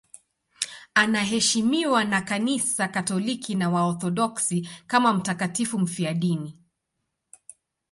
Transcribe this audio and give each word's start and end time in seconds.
Anaheshimiwa 0.95 2.03
na 2.05 2.21
Kanisa 2.21 2.87
Katoliki 2.87 3.55
na 3.55 3.69
Waorthodoksi 3.69 4.69
kama 4.87 5.13
mtakatifu 5.13 5.79
mfiadini. 5.79 6.57